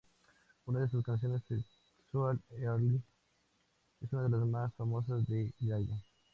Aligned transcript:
Una 0.65 0.79
de 0.79 0.89
sus 0.89 1.03
canciones, 1.05 1.43
"Sexual 1.47 2.41
Healing", 2.57 3.03
es 4.03 4.11
una 4.11 4.23
de 4.23 4.29
las 4.29 4.47
más 4.47 4.73
famosas 4.73 5.27
de 5.27 5.53
Gaye. 5.59 5.95